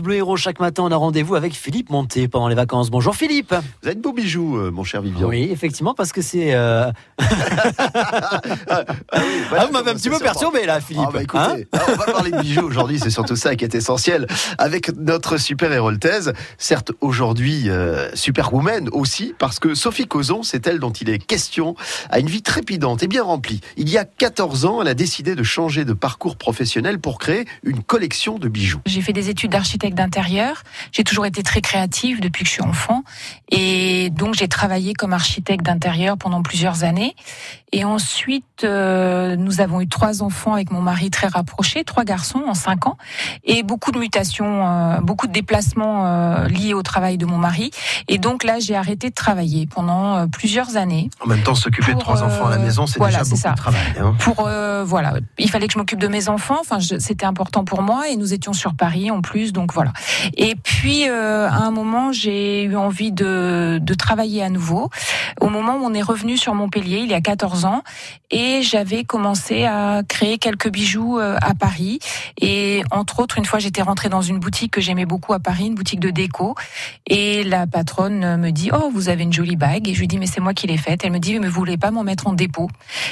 France 0.00 0.04
Bleu 0.06 0.16
Héros, 0.16 0.36
chaque 0.38 0.60
matin, 0.60 0.84
on 0.84 0.92
a 0.92 0.96
rendez-vous 0.96 1.34
avec 1.34 1.52
Philippe 1.52 1.90
Monté 1.90 2.26
pendant 2.26 2.48
les 2.48 2.54
vacances. 2.54 2.90
Bonjour 2.90 3.14
Philippe. 3.14 3.54
Vous 3.82 3.88
avez 3.88 3.94
de 3.94 4.00
beaux 4.00 4.14
bijoux, 4.14 4.56
euh, 4.56 4.70
mon 4.70 4.82
cher 4.82 5.02
Vivian. 5.02 5.28
Oui, 5.28 5.50
effectivement, 5.52 5.92
parce 5.92 6.10
que 6.12 6.22
c'est. 6.22 6.54
Euh... 6.54 6.90
Ah, 7.18 7.24
ah 7.78 8.82
oui, 9.18 9.22
voilà 9.50 9.64
ah, 9.64 9.66
vous 9.66 9.72
m'avez 9.74 9.90
un 9.90 9.94
petit 9.94 10.08
peu 10.08 10.18
perturbé 10.18 10.64
là, 10.64 10.80
Philippe. 10.80 11.04
Ah 11.08 11.10
bah 11.12 11.22
écoutez, 11.22 11.68
alors, 11.72 11.88
on 11.88 11.96
va 11.96 12.12
parler 12.12 12.30
de 12.30 12.40
bijoux 12.40 12.62
aujourd'hui, 12.62 12.98
c'est 12.98 13.10
surtout 13.10 13.36
ça 13.36 13.56
qui 13.56 13.64
est 13.64 13.74
essentiel. 13.74 14.26
Avec 14.56 14.96
notre 14.96 15.36
super 15.36 15.70
héroltaise, 15.70 16.32
certes 16.56 16.92
aujourd'hui 17.02 17.68
euh, 17.68 18.08
superwoman 18.14 18.88
aussi, 18.92 19.34
parce 19.38 19.58
que 19.58 19.74
Sophie 19.74 20.06
Cozon, 20.06 20.42
c'est 20.42 20.66
elle 20.66 20.78
dont 20.78 20.92
il 20.92 21.10
est 21.10 21.18
question, 21.18 21.74
a 22.08 22.20
une 22.20 22.28
vie 22.28 22.42
trépidante 22.42 23.02
et 23.02 23.06
bien 23.06 23.22
remplie. 23.22 23.60
Il 23.76 23.90
y 23.90 23.98
a 23.98 24.06
14 24.06 24.64
ans, 24.64 24.80
elle 24.80 24.88
a 24.88 24.94
décidé 24.94 25.34
de 25.34 25.42
changer 25.42 25.84
de 25.84 25.92
parcours 25.92 26.36
professionnel 26.36 27.00
pour 27.00 27.18
créer 27.18 27.44
une 27.64 27.82
collection 27.82 28.38
de 28.38 28.48
bijoux. 28.48 28.80
J'ai 28.86 29.02
fait 29.02 29.12
des 29.12 29.28
études 29.28 29.50
d'architecte 29.50 29.89
d'intérieur. 29.94 30.62
J'ai 30.92 31.04
toujours 31.04 31.26
été 31.26 31.42
très 31.42 31.60
créative 31.60 32.20
depuis 32.20 32.44
que 32.44 32.48
je 32.48 32.54
suis 32.54 32.62
enfant. 32.62 33.02
Et 33.50 33.89
donc, 34.08 34.34
j'ai 34.34 34.48
travaillé 34.48 34.94
comme 34.94 35.12
architecte 35.12 35.66
d'intérieur 35.66 36.16
pendant 36.16 36.42
plusieurs 36.42 36.84
années. 36.84 37.14
Et 37.72 37.84
ensuite, 37.84 38.64
euh, 38.64 39.36
nous 39.36 39.60
avons 39.60 39.80
eu 39.80 39.86
trois 39.86 40.22
enfants 40.24 40.54
avec 40.54 40.72
mon 40.72 40.80
mari 40.80 41.10
très 41.10 41.28
rapprochés, 41.28 41.84
trois 41.84 42.02
garçons 42.02 42.42
en 42.48 42.54
cinq 42.54 42.86
ans, 42.86 42.96
et 43.44 43.62
beaucoup 43.62 43.92
de 43.92 43.98
mutations, 43.98 44.66
euh, 44.66 45.00
beaucoup 45.00 45.28
de 45.28 45.32
déplacements 45.32 46.04
euh, 46.04 46.48
liés 46.48 46.74
au 46.74 46.82
travail 46.82 47.16
de 47.16 47.26
mon 47.26 47.38
mari. 47.38 47.70
Et 48.08 48.18
donc 48.18 48.42
là, 48.42 48.58
j'ai 48.58 48.74
arrêté 48.74 49.10
de 49.10 49.14
travailler 49.14 49.68
pendant 49.68 50.26
plusieurs 50.28 50.76
années. 50.76 51.10
En 51.24 51.28
même 51.28 51.42
temps, 51.42 51.54
s'occuper 51.54 51.94
de 51.94 51.98
trois 51.98 52.24
enfants 52.24 52.46
à 52.46 52.50
la 52.50 52.58
maison, 52.58 52.86
c'est 52.86 52.98
voilà, 52.98 53.18
déjà 53.18 53.24
beaucoup 53.24 53.40
ça. 53.40 53.50
de 53.50 53.56
travail. 53.56 53.80
hein. 54.00 54.14
Pour 54.18 54.48
voilà, 54.84 55.14
il 55.38 55.50
fallait 55.50 55.66
que 55.66 55.74
je 55.74 55.78
m'occupe 55.78 56.00
de 56.00 56.08
mes 56.08 56.28
enfants. 56.28 56.58
Enfin, 56.60 56.78
c'était 56.80 57.26
important 57.26 57.64
pour 57.64 57.82
moi 57.82 58.08
et 58.08 58.16
nous 58.16 58.32
étions 58.34 58.52
sur 58.52 58.74
Paris 58.74 59.10
en 59.10 59.20
plus, 59.20 59.52
donc 59.52 59.72
voilà. 59.72 59.92
Et 60.36 60.56
puis 60.56 61.04
à 61.04 61.54
un 61.54 61.70
moment, 61.70 62.12
j'ai 62.12 62.64
eu 62.64 62.76
envie 62.76 63.12
de, 63.12 63.78
de 63.80 63.89
travailler 63.94 64.42
à 64.42 64.48
nouveau. 64.48 64.90
Au 65.40 65.48
moment 65.48 65.76
où 65.76 65.84
on 65.84 65.94
est 65.94 66.02
revenu 66.02 66.36
sur 66.36 66.54
Montpellier, 66.54 66.98
il 66.98 67.08
y 67.10 67.14
a 67.14 67.20
14 67.20 67.64
ans, 67.64 67.82
et 68.30 68.62
j'avais 68.62 69.04
commencé 69.04 69.64
à 69.64 70.02
créer 70.06 70.38
quelques 70.38 70.68
bijoux 70.70 71.18
euh, 71.18 71.36
à 71.42 71.54
Paris. 71.54 71.98
Et 72.40 72.82
entre 72.90 73.20
autres, 73.20 73.38
une 73.38 73.44
fois, 73.44 73.58
j'étais 73.58 73.82
rentrée 73.82 74.08
dans 74.08 74.22
une 74.22 74.38
boutique 74.38 74.72
que 74.72 74.80
j'aimais 74.80 75.06
beaucoup 75.06 75.32
à 75.32 75.38
Paris, 75.40 75.66
une 75.66 75.74
boutique 75.74 76.00
de 76.00 76.10
déco, 76.10 76.54
et 77.06 77.44
la 77.44 77.66
patronne 77.66 78.36
me 78.36 78.50
dit 78.50 78.70
"Oh, 78.72 78.90
vous 78.92 79.08
avez 79.08 79.22
une 79.24 79.32
jolie 79.32 79.56
bague." 79.56 79.88
Et 79.88 79.94
je 79.94 80.00
lui 80.00 80.08
dis 80.08 80.18
"Mais 80.18 80.26
c'est 80.26 80.40
moi 80.40 80.54
qui 80.54 80.66
l'ai 80.66 80.76
faite." 80.76 81.00
Elle 81.04 81.12
me 81.12 81.18
dit 81.18 81.38
"Mais 81.38 81.48
vous 81.48 81.54
voulez 81.54 81.76
pas 81.78 81.90
m'en 81.90 82.04
mettre 82.04 82.26
en 82.26 82.32
dépôt? 82.32 82.68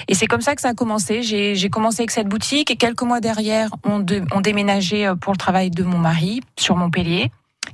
Et 0.08 0.14
c'est 0.14 0.26
comme 0.26 0.40
ça 0.40 0.54
que 0.54 0.60
ça 0.60 0.68
a 0.70 0.74
commencé. 0.74 1.22
J'ai 1.22 1.54
j'ai 1.54 1.70
commencé 1.70 2.00
avec 2.02 2.10
cette 2.10 2.28
boutique 2.28 2.70
et 2.70 2.76
quelques 2.76 3.02
mois 3.02 3.20
derrière, 3.20 3.70
on, 3.84 3.98
de- 4.00 4.22
on 4.32 4.40
déménageait 4.40 5.06
euh, 5.06 5.14
pour 5.14 5.32
le 5.32 5.38
travail 5.38 5.70
de 5.70 5.82
mon 5.82 5.98
mari 5.98 6.40
sur 6.58 6.76
Montpellier 6.76 7.30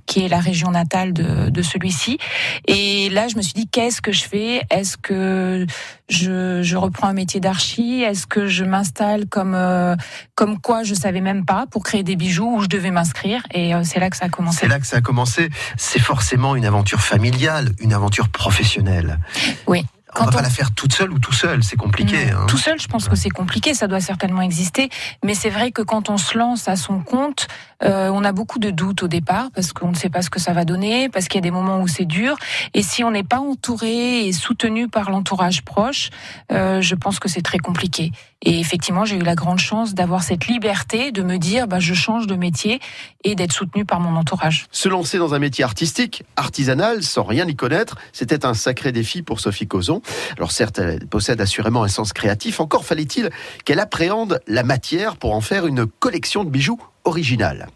qui 0.06 0.24
est 0.24 0.28
la 0.28 0.40
région 0.40 0.70
natale 0.70 1.12
de, 1.12 1.48
de 1.50 1.62
celui-ci. 1.62 2.18
Et 2.66 3.08
là, 3.10 3.28
je 3.28 3.36
me 3.36 3.42
suis 3.42 3.54
dit, 3.54 3.66
qu'est-ce 3.68 4.00
que 4.02 4.12
je 4.12 4.24
fais? 4.24 4.62
Est-ce 4.70 4.96
que 4.96 5.66
je, 6.08 6.62
je 6.62 6.76
reprends 6.76 7.08
un 7.08 7.12
métier 7.14 7.40
d'archi? 7.40 8.02
Est-ce 8.02 8.26
que 8.26 8.46
je 8.46 8.64
m'installe 8.64 9.26
comme 9.26 9.54
euh, 9.54 9.96
comme 10.34 10.60
quoi 10.60 10.82
je 10.82 10.94
savais 10.94 11.20
même 11.20 11.44
pas 11.44 11.66
pour 11.70 11.82
créer 11.82 12.02
des 12.02 12.16
bijoux 12.16 12.56
où 12.56 12.60
je 12.62 12.68
devais 12.68 12.90
m'inscrire? 12.90 13.42
Et 13.52 13.74
euh, 13.74 13.82
c'est 13.84 14.00
là 14.00 14.10
que 14.10 14.16
ça 14.16 14.26
a 14.26 14.28
commencé. 14.28 14.58
C'est 14.60 14.68
là 14.68 14.78
que 14.78 14.86
ça 14.86 14.96
a 14.98 15.00
commencé. 15.00 15.48
C'est 15.76 15.98
forcément 16.00 16.56
une 16.56 16.66
aventure 16.66 17.00
familiale, 17.00 17.70
une 17.80 17.92
aventure 17.92 18.28
professionnelle. 18.28 19.18
Oui. 19.66 19.84
On 20.16 20.20
va 20.22 20.28
on- 20.28 20.32
pas 20.32 20.42
la 20.42 20.50
faire 20.50 20.70
toute 20.72 20.92
seule 20.92 21.10
ou 21.12 21.18
tout 21.18 21.32
seul, 21.32 21.64
c'est 21.64 21.76
compliqué. 21.76 22.30
Hein. 22.30 22.46
Tout 22.46 22.56
seul, 22.56 22.78
je 22.78 22.86
pense 22.86 23.08
que 23.08 23.16
c'est 23.16 23.30
compliqué, 23.30 23.74
ça 23.74 23.88
doit 23.88 24.00
certainement 24.00 24.42
exister. 24.42 24.88
Mais 25.24 25.34
c'est 25.34 25.50
vrai 25.50 25.72
que 25.72 25.82
quand 25.82 26.08
on 26.08 26.18
se 26.18 26.38
lance 26.38 26.68
à 26.68 26.76
son 26.76 27.00
compte, 27.00 27.48
euh, 27.84 28.10
on 28.12 28.24
a 28.24 28.32
beaucoup 28.32 28.58
de 28.58 28.70
doutes 28.70 29.02
au 29.02 29.08
départ 29.08 29.50
parce 29.54 29.72
qu'on 29.72 29.90
ne 29.90 29.94
sait 29.94 30.08
pas 30.10 30.22
ce 30.22 30.30
que 30.30 30.40
ça 30.40 30.52
va 30.52 30.64
donner, 30.64 31.08
parce 31.08 31.28
qu'il 31.28 31.36
y 31.36 31.42
a 31.42 31.42
des 31.42 31.50
moments 31.50 31.80
où 31.80 31.88
c'est 31.88 32.04
dur. 32.04 32.36
Et 32.72 32.82
si 32.82 33.04
on 33.04 33.10
n'est 33.10 33.24
pas 33.24 33.40
entouré 33.40 34.26
et 34.26 34.32
soutenu 34.32 34.88
par 34.88 35.10
l'entourage 35.10 35.62
proche, 35.62 36.10
euh, 36.52 36.80
je 36.80 36.94
pense 36.94 37.18
que 37.18 37.28
c'est 37.28 37.42
très 37.42 37.58
compliqué. 37.58 38.12
Et 38.42 38.60
effectivement, 38.60 39.04
j'ai 39.04 39.16
eu 39.16 39.22
la 39.22 39.34
grande 39.34 39.58
chance 39.58 39.94
d'avoir 39.94 40.22
cette 40.22 40.46
liberté 40.46 41.12
de 41.12 41.22
me 41.22 41.38
dire, 41.38 41.66
bah, 41.66 41.80
je 41.80 41.94
change 41.94 42.26
de 42.26 42.34
métier 42.34 42.78
et 43.24 43.34
d'être 43.34 43.52
soutenu 43.52 43.84
par 43.84 44.00
mon 44.00 44.16
entourage. 44.16 44.66
Se 44.70 44.88
lancer 44.88 45.18
dans 45.18 45.34
un 45.34 45.38
métier 45.38 45.64
artistique, 45.64 46.24
artisanal, 46.36 47.02
sans 47.02 47.22
rien 47.22 47.46
y 47.46 47.56
connaître, 47.56 47.96
c'était 48.12 48.44
un 48.44 48.54
sacré 48.54 48.92
défi 48.92 49.22
pour 49.22 49.40
Sophie 49.40 49.66
Cozon. 49.66 50.02
Alors 50.36 50.52
certes, 50.52 50.78
elle 50.78 51.06
possède 51.06 51.40
assurément 51.40 51.84
un 51.84 51.88
sens 51.88 52.12
créatif, 52.12 52.60
encore 52.60 52.84
fallait-il 52.84 53.30
qu'elle 53.64 53.80
appréhende 53.80 54.40
la 54.46 54.62
matière 54.62 55.16
pour 55.16 55.34
en 55.34 55.40
faire 55.40 55.66
une 55.66 55.86
collection 55.86 56.44
de 56.44 56.50
bijoux 56.50 56.80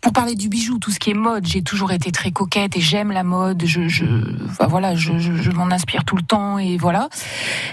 Pour 0.00 0.12
parler 0.12 0.34
du 0.34 0.48
bijou, 0.48 0.78
tout 0.78 0.90
ce 0.90 0.98
qui 0.98 1.10
est 1.10 1.14
mode, 1.14 1.46
j'ai 1.46 1.62
toujours 1.62 1.92
été 1.92 2.10
très 2.12 2.30
coquette 2.30 2.76
et 2.76 2.80
j'aime 2.80 3.12
la 3.12 3.24
mode. 3.24 3.62
Je, 3.66 3.88
je, 3.88 4.04
enfin, 4.48 4.66
voilà, 4.66 4.94
je, 4.94 5.18
je, 5.18 5.34
je 5.34 5.50
m'en 5.50 5.70
inspire 5.70 6.04
tout 6.04 6.16
le 6.16 6.22
temps 6.22 6.58
et 6.58 6.76
voilà 6.78 7.08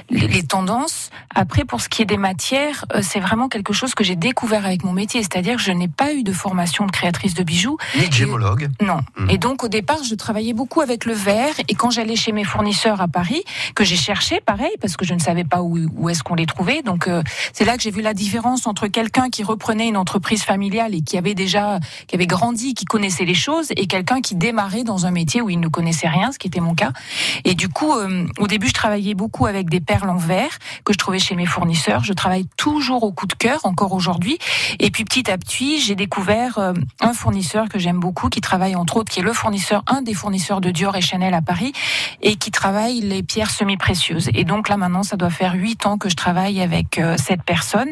les, 0.09 0.27
les 0.27 0.43
tendances. 0.43 1.09
Après, 1.33 1.65
pour 1.65 1.81
ce 1.81 1.89
qui 1.89 2.01
est 2.01 2.05
des 2.05 2.17
matières, 2.17 2.85
euh, 2.93 2.99
c'est 3.01 3.19
vraiment 3.19 3.47
quelque 3.47 3.73
chose 3.73 3.95
que 3.95 4.03
j'ai 4.03 4.15
découvert 4.15 4.65
avec 4.65 4.83
mon 4.83 4.93
métier, 4.93 5.21
c'est-à-dire 5.21 5.55
que 5.57 5.61
je 5.61 5.71
n'ai 5.71 5.87
pas 5.87 6.13
eu 6.13 6.23
de 6.23 6.33
formation 6.33 6.85
de 6.85 6.91
créatrice 6.91 7.33
de 7.33 7.43
bijoux. 7.43 7.77
Ni 7.97 8.11
gémologue. 8.11 8.69
Non. 8.81 8.99
Mhm. 9.17 9.29
Et 9.29 9.37
donc 9.37 9.63
au 9.63 9.67
départ, 9.67 10.03
je 10.03 10.15
travaillais 10.15 10.53
beaucoup 10.53 10.81
avec 10.81 11.05
le 11.05 11.13
verre. 11.13 11.53
Et 11.67 11.75
quand 11.75 11.89
j'allais 11.89 12.15
chez 12.15 12.31
mes 12.31 12.43
fournisseurs 12.43 13.01
à 13.01 13.07
Paris, 13.07 13.43
que 13.75 13.83
j'ai 13.83 13.95
cherché, 13.95 14.41
pareil, 14.41 14.71
parce 14.81 14.97
que 14.97 15.05
je 15.05 15.13
ne 15.13 15.19
savais 15.19 15.43
pas 15.43 15.61
où, 15.61 15.77
où 15.95 16.09
est-ce 16.09 16.23
qu'on 16.23 16.35
les 16.35 16.45
trouvait. 16.45 16.81
Donc 16.81 17.07
euh, 17.07 17.23
c'est 17.53 17.65
là 17.65 17.77
que 17.77 17.83
j'ai 17.83 17.91
vu 17.91 18.01
la 18.01 18.13
différence 18.13 18.67
entre 18.67 18.87
quelqu'un 18.87 19.29
qui 19.29 19.43
reprenait 19.43 19.87
une 19.87 19.97
entreprise 19.97 20.43
familiale 20.43 20.93
et 20.95 21.01
qui 21.01 21.17
avait 21.17 21.33
qui 21.47 22.15
avait 22.15 22.27
grandi, 22.27 22.73
qui 22.73 22.85
connaissait 22.85 23.25
les 23.25 23.33
choses, 23.33 23.71
et 23.75 23.87
quelqu'un 23.87 24.21
qui 24.21 24.35
démarrait 24.35 24.83
dans 24.83 25.05
un 25.05 25.11
métier 25.11 25.41
où 25.41 25.49
il 25.49 25.59
ne 25.59 25.67
connaissait 25.67 26.07
rien, 26.07 26.31
ce 26.31 26.39
qui 26.39 26.47
était 26.47 26.59
mon 26.59 26.75
cas. 26.75 26.91
Et 27.43 27.55
du 27.55 27.69
coup, 27.69 27.93
euh, 27.93 28.25
au 28.39 28.47
début, 28.47 28.67
je 28.67 28.73
travaillais 28.73 29.13
beaucoup 29.13 29.45
avec 29.45 29.69
des 29.69 29.79
perles 29.79 30.09
en 30.09 30.17
verre 30.17 30.57
que 30.83 30.93
je 30.93 30.97
trouvais 30.97 31.19
chez 31.19 31.35
mes 31.35 31.45
fournisseurs. 31.45 32.03
Je 32.03 32.13
travaille 32.13 32.45
toujours 32.57 33.03
au 33.03 33.11
coup 33.11 33.27
de 33.27 33.33
cœur, 33.33 33.59
encore 33.63 33.93
aujourd'hui. 33.93 34.37
Et 34.79 34.91
puis 34.91 35.05
petit 35.05 35.29
à 35.29 35.37
petit, 35.37 35.79
j'ai 35.79 35.95
découvert 35.95 36.57
euh, 36.57 36.73
un 37.01 37.13
fournisseur 37.13 37.69
que 37.69 37.79
j'aime 37.79 37.99
beaucoup, 37.99 38.29
qui 38.29 38.41
travaille 38.41 38.75
entre 38.75 38.97
autres, 38.97 39.11
qui 39.11 39.19
est 39.19 39.23
le 39.23 39.33
fournisseur, 39.33 39.83
un 39.87 40.01
des 40.01 40.13
fournisseurs 40.13 40.61
de 40.61 40.71
Dior 40.71 40.95
et 40.95 41.01
Chanel 41.01 41.33
à 41.33 41.41
Paris, 41.41 41.73
et 42.21 42.35
qui 42.35 42.51
travaille 42.51 43.01
les 43.01 43.23
pierres 43.23 43.51
semi-précieuses. 43.51 44.29
Et 44.33 44.43
donc 44.43 44.69
là 44.69 44.77
maintenant, 44.77 45.03
ça 45.03 45.17
doit 45.17 45.29
faire 45.29 45.53
huit 45.53 45.85
ans 45.85 45.97
que 45.97 46.09
je 46.09 46.15
travaille 46.15 46.61
avec 46.61 46.97
euh, 46.97 47.15
cette 47.17 47.43
personne, 47.43 47.89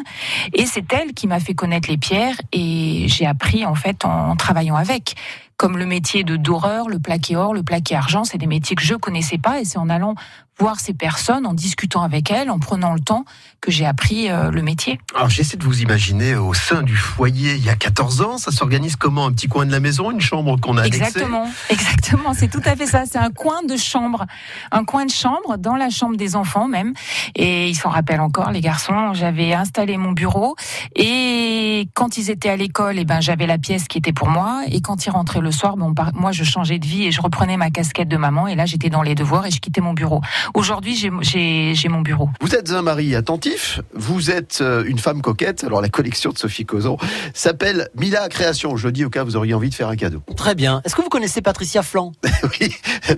et 0.53 0.65
c'est 0.65 0.91
elle 0.93 1.13
qui 1.13 1.27
m'a 1.27 1.39
fait 1.39 1.53
connaître 1.53 1.89
les 1.89 1.97
pierres, 1.97 2.35
et 2.51 3.05
j'ai 3.07 3.25
appris 3.25 3.42
en 3.65 3.75
fait 3.75 4.05
en 4.05 4.35
travaillant 4.35 4.75
avec. 4.75 5.15
Comme 5.57 5.77
le 5.77 5.85
métier 5.85 6.23
de 6.23 6.35
doreur, 6.35 6.89
le 6.89 6.99
plaqué 6.99 7.35
or, 7.35 7.53
le 7.53 7.63
plaqué 7.63 7.95
argent, 7.95 8.23
c'est 8.23 8.37
des 8.37 8.47
métiers 8.47 8.75
que 8.75 8.83
je 8.83 8.95
connaissais 8.95 9.37
pas, 9.37 9.59
et 9.59 9.65
c'est 9.65 9.77
en 9.77 9.89
allant 9.89 10.15
voir 10.59 10.79
ces 10.79 10.93
personnes, 10.93 11.45
en 11.45 11.53
discutant 11.53 12.03
avec 12.03 12.29
elles, 12.31 12.49
en 12.49 12.59
prenant 12.59 12.93
le 12.93 12.99
temps, 12.99 13.25
que 13.59 13.71
j'ai 13.71 13.85
appris 13.85 14.29
euh, 14.29 14.51
le 14.51 14.61
métier. 14.61 14.99
Alors 15.15 15.29
j'essaie 15.29 15.57
de 15.57 15.63
vous 15.63 15.81
imaginer 15.81 16.35
au 16.35 16.53
sein 16.53 16.83
du 16.83 16.95
foyer 16.95 17.55
il 17.55 17.63
y 17.63 17.69
a 17.69 17.75
14 17.75 18.21
ans, 18.21 18.37
ça 18.37 18.51
s'organise 18.51 18.95
comment? 18.95 19.25
Un 19.25 19.31
petit 19.31 19.47
coin 19.47 19.65
de 19.65 19.71
la 19.71 19.79
maison, 19.79 20.11
une 20.11 20.21
chambre 20.21 20.59
qu'on 20.59 20.77
a 20.77 20.81
annexée? 20.81 21.01
Exactement, 21.01 21.47
exactement, 21.69 22.33
c'est 22.33 22.49
tout 22.49 22.61
à 22.65 22.75
fait 22.75 22.85
ça. 22.87 23.03
C'est 23.05 23.17
un 23.17 23.31
coin 23.31 23.63
de 23.63 23.77
chambre, 23.77 24.25
un 24.71 24.83
coin 24.83 25.05
de 25.05 25.11
chambre 25.11 25.57
dans 25.57 25.75
la 25.75 25.89
chambre 25.89 26.17
des 26.17 26.35
enfants 26.35 26.67
même. 26.67 26.93
Et 27.35 27.69
ils 27.69 27.75
s'en 27.75 27.89
rappellent 27.89 28.21
encore, 28.21 28.51
les 28.51 28.61
garçons. 28.61 29.13
J'avais 29.13 29.53
installé 29.53 29.97
mon 29.97 30.11
bureau 30.11 30.55
et 30.95 31.87
quand 31.93 32.17
ils 32.17 32.29
étaient 32.29 32.49
à 32.49 32.55
l'école, 32.57 32.99
eh 32.99 33.05
ben 33.05 33.21
j'avais 33.21 33.47
la 33.47 33.57
pièce 33.57 33.87
qui 33.87 33.97
était 33.97 34.13
pour 34.13 34.29
moi. 34.29 34.61
Et 34.67 34.81
quand 34.81 35.05
ils 35.05 35.09
rentraient 35.09 35.41
le 35.41 35.51
soir, 35.51 35.75
par- 35.95 36.13
moi 36.13 36.31
je 36.31 36.43
changeais 36.43 36.79
de 36.79 36.85
vie 36.85 37.05
et 37.05 37.11
je 37.11 37.21
reprenais 37.21 37.57
ma 37.57 37.69
casquette 37.71 38.07
de 38.07 38.17
maman. 38.17 38.47
Et 38.47 38.55
là 38.55 38.65
j'étais 38.65 38.89
dans 38.89 39.01
les 39.01 39.15
devoirs 39.15 39.45
et 39.45 39.51
je 39.51 39.59
quittais 39.59 39.81
mon 39.81 39.93
bureau. 39.93 40.21
Aujourd'hui 40.53 40.95
j'ai- 40.95 41.89
mon 41.89 42.01
bureau. 42.01 42.29
Vous 42.41 42.55
êtes 42.55 42.71
un 42.71 42.81
mari 42.81 43.15
attentif, 43.15 43.81
vous 43.93 44.31
êtes 44.31 44.59
euh, 44.61 44.83
une 44.87 44.97
femme 44.99 45.21
coquette. 45.21 45.63
Alors 45.63 45.81
la 45.81 45.89
collection 45.89 46.31
de 46.31 46.37
Sophie 46.37 46.65
Cozon 46.65 46.97
s'appelle 47.33 47.89
Mila 47.95 48.27
Création. 48.29 48.77
Je 48.77 48.87
le 48.87 48.91
dis 48.91 49.05
au 49.05 49.09
cas 49.09 49.23
où 49.23 49.25
vous 49.25 49.35
auriez 49.35 49.53
envie 49.53 49.69
de 49.69 49.75
faire 49.75 49.89
un 49.89 49.95
cadeau. 49.95 50.21
Très 50.35 50.55
bien. 50.55 50.81
Est-ce 50.85 50.95
que 50.95 51.01
vous 51.01 51.09
connaissez 51.09 51.41
Patricia 51.41 51.83
Flan? 51.83 52.11
Oui, 52.59 52.73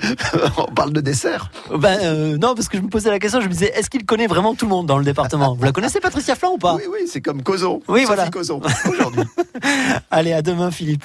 on 0.57 0.72
parle 0.74 0.94
de 0.94 1.01
dessert. 1.01 1.50
Ben 1.75 1.98
euh, 2.04 2.38
non, 2.38 2.54
parce 2.56 2.68
que 2.69 2.77
je 2.77 2.83
me 2.83 2.89
posais 2.89 3.10
la 3.10 3.19
question, 3.19 3.42
je 3.42 3.48
me 3.48 3.51
disais, 3.51 3.71
est-ce 3.75 3.89
qu'il 3.89 4.06
connaît 4.06 4.28
vraiment 4.28 4.54
tout 4.56 4.66
le 4.66 4.69
monde 4.69 4.86
dans 4.86 4.98
le 4.98 5.04
département? 5.04 5.56
Vous 5.56 5.63
la 5.63 5.71
connaissez 5.71 6.00
Patricia 6.00 6.36
Flan 6.36 6.51
ou 6.54 6.57
pas? 6.57 6.75
Oui, 6.75 6.83
oui, 6.92 7.00
c'est 7.07 7.21
comme 7.21 7.42
Cozon. 7.44 7.81
Oui, 7.88 8.01
Sophie 8.01 8.06
voilà. 8.07 8.30
Cozon 8.30 8.62
aujourd'hui. 8.88 9.24
Allez, 10.12 10.33
à 10.33 10.42
demain 10.42 10.71
Philippe. 10.71 11.04